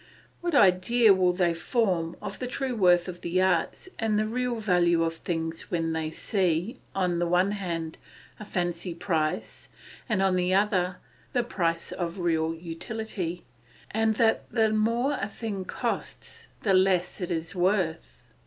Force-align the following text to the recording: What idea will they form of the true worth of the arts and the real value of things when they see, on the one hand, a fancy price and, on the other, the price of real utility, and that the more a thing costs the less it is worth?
What 0.39 0.55
idea 0.55 1.13
will 1.13 1.31
they 1.31 1.53
form 1.53 2.15
of 2.23 2.39
the 2.39 2.47
true 2.47 2.75
worth 2.75 3.07
of 3.07 3.21
the 3.21 3.39
arts 3.39 3.87
and 3.99 4.17
the 4.17 4.25
real 4.25 4.55
value 4.55 5.03
of 5.03 5.13
things 5.15 5.69
when 5.69 5.93
they 5.93 6.09
see, 6.09 6.79
on 6.95 7.19
the 7.19 7.27
one 7.27 7.51
hand, 7.51 7.99
a 8.39 8.43
fancy 8.45 8.95
price 8.95 9.69
and, 10.09 10.19
on 10.23 10.37
the 10.37 10.55
other, 10.55 10.97
the 11.33 11.43
price 11.43 11.91
of 11.91 12.17
real 12.17 12.55
utility, 12.55 13.45
and 13.91 14.15
that 14.15 14.49
the 14.51 14.71
more 14.71 15.19
a 15.21 15.29
thing 15.29 15.65
costs 15.65 16.47
the 16.63 16.73
less 16.73 17.21
it 17.21 17.29
is 17.29 17.53
worth? 17.53 18.23